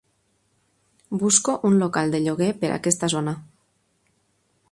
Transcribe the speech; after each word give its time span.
Busco 1.23 1.51
un 1.69 1.77
local 1.83 2.15
de 2.15 2.23
lloguer 2.27 2.49
per 2.63 2.73
aquesta 2.79 3.13
zona. 3.17 3.35